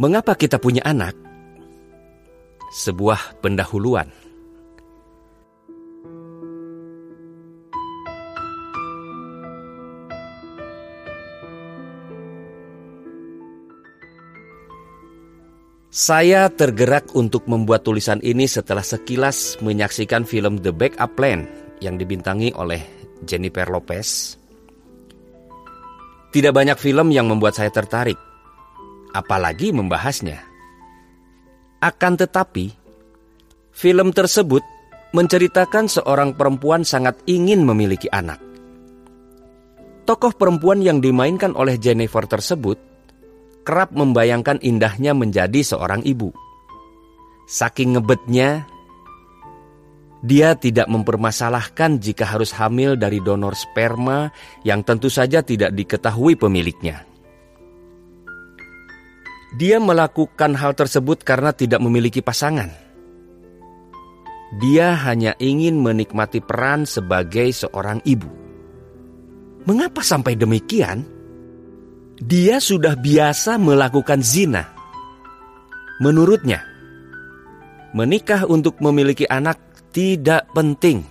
[0.00, 1.12] Mengapa kita punya anak?
[2.72, 4.08] Sebuah pendahuluan.
[15.92, 21.44] Saya tergerak untuk membuat tulisan ini setelah sekilas menyaksikan film The Backup Plan
[21.84, 22.80] yang dibintangi oleh
[23.28, 24.40] Jennifer Lopez.
[26.32, 28.29] Tidak banyak film yang membuat saya tertarik,
[29.12, 30.42] apalagi membahasnya.
[31.80, 32.70] Akan tetapi,
[33.72, 34.62] film tersebut
[35.10, 38.38] menceritakan seorang perempuan sangat ingin memiliki anak.
[40.06, 42.78] Tokoh perempuan yang dimainkan oleh Jennifer tersebut
[43.62, 46.32] kerap membayangkan indahnya menjadi seorang ibu.
[47.50, 48.66] Saking ngebetnya,
[50.20, 54.28] dia tidak mempermasalahkan jika harus hamil dari donor sperma
[54.62, 57.09] yang tentu saja tidak diketahui pemiliknya.
[59.58, 62.70] Dia melakukan hal tersebut karena tidak memiliki pasangan.
[64.62, 68.30] Dia hanya ingin menikmati peran sebagai seorang ibu.
[69.66, 71.20] Mengapa sampai demikian?
[72.20, 74.68] dia sudah biasa melakukan zina.
[76.04, 76.60] Menurutnya,
[77.96, 79.56] menikah untuk memiliki anak
[79.88, 81.04] tidak penting.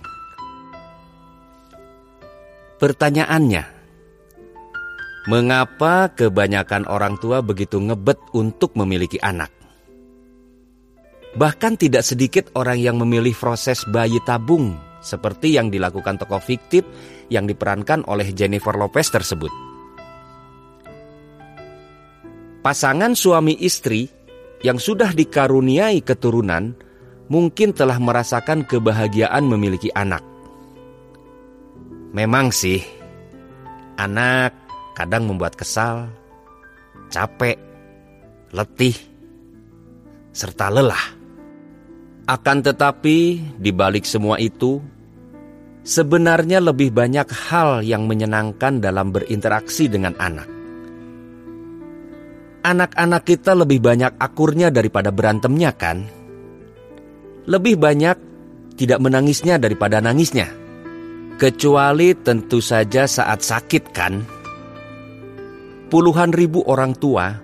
[2.78, 3.79] Pertanyaannya,
[5.30, 9.54] mengapa kebanyakan orang tua begitu ngebet untuk memiliki anak?
[11.38, 16.82] Bahkan tidak sedikit orang yang memilih proses bayi tabung seperti yang dilakukan tokoh fiktif
[17.30, 19.54] yang diperankan oleh Jennifer Lopez tersebut.
[22.60, 24.10] Pasangan suami istri
[24.66, 26.74] yang sudah dikaruniai keturunan
[27.30, 30.26] mungkin telah merasakan kebahagiaan memiliki anak.
[32.10, 32.82] Memang sih,
[33.94, 34.69] anak
[35.00, 36.12] kadang membuat kesal,
[37.08, 37.56] capek,
[38.52, 38.92] letih,
[40.36, 41.16] serta lelah.
[42.28, 44.76] Akan tetapi, di balik semua itu,
[45.88, 50.60] sebenarnya lebih banyak hal yang menyenangkan dalam berinteraksi dengan anak
[52.60, 56.04] anak-anak kita lebih banyak akurnya daripada berantemnya kan?
[57.48, 58.16] Lebih banyak
[58.76, 60.48] tidak menangisnya daripada nangisnya.
[61.40, 64.39] Kecuali tentu saja saat sakit kan?
[65.90, 67.34] Puluhan ribu orang tua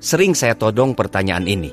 [0.00, 1.68] sering saya todong pertanyaan ini.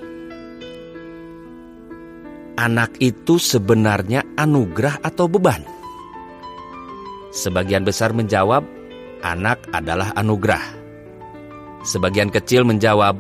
[2.60, 5.64] Anak itu sebenarnya anugerah atau beban?
[7.32, 8.68] Sebagian besar menjawab,
[9.24, 10.60] anak adalah anugerah.
[11.88, 13.16] Sebagian kecil menjawab,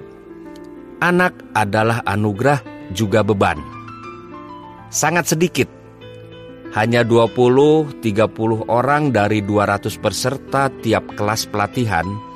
[1.00, 2.60] anak adalah anugerah
[2.92, 3.64] juga beban.
[4.92, 5.72] Sangat sedikit,
[6.76, 8.04] hanya 20-30
[8.68, 12.28] orang dari 200 peserta tiap kelas pelatihan